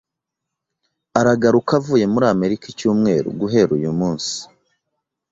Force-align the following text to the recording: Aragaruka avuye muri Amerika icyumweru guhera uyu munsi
Aragaruka 1.19 1.71
avuye 1.79 2.05
muri 2.13 2.25
Amerika 2.35 2.65
icyumweru 2.73 3.27
guhera 3.39 3.71
uyu 3.77 3.91
munsi 3.99 4.35